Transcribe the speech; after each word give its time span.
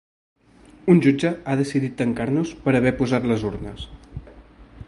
Un 0.93 1.01
jutge 1.07 1.31
ha 1.53 1.57
decidit 1.59 1.95
tancar-nos 2.01 2.57
per 2.67 2.77
haver 2.81 2.97
posat 3.03 3.29
les 3.33 3.49
urnes. 3.51 3.89